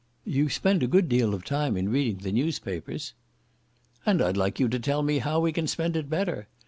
[0.25, 3.13] "You spend a good deal of time in reading the newspapers."
[4.03, 6.47] "And I'd like you to tell me how we can spend it better.